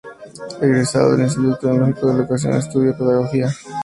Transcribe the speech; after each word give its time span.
Egresado 0.59 1.11
del 1.11 1.27
Instituto 1.27 1.57
Tecnológico 1.59 2.07
de 2.07 2.13
la 2.13 2.19
Educación, 2.21 2.53
estudia 2.53 2.97
Pedagogía 2.97 3.43
Infantil 3.43 3.45
y 3.45 3.51
Comunicación. 3.69 3.79